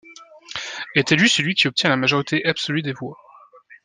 Est 0.95 1.11
élu 1.11 1.27
celui 1.27 1.53
qui 1.53 1.67
obtient 1.67 1.91
la 1.91 1.95
majorité 1.95 2.43
absolue 2.43 2.81
des 2.81 2.91
voix. 2.91 3.19